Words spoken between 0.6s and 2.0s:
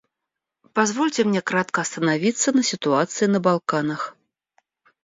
Позвольте мне кратко